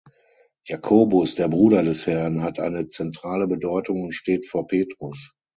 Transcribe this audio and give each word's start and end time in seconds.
Jakobus, 0.67 1.35
der 1.35 1.47
Bruder 1.47 1.83
des 1.83 2.07
Herrn 2.07 2.41
hat 2.41 2.57
eine 2.59 2.87
zentrale 2.87 3.45
Bedeutung 3.45 4.01
und 4.01 4.13
steht 4.13 4.47
vor 4.47 4.65
Petrus. 4.65 5.31